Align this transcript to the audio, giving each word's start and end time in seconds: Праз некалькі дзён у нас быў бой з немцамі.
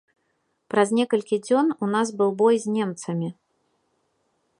Праз 0.73 0.93
некалькі 0.99 1.37
дзён 1.47 1.67
у 1.87 1.89
нас 1.97 2.07
быў 2.21 2.31
бой 2.39 2.55
з 2.65 2.73
немцамі. 2.79 3.29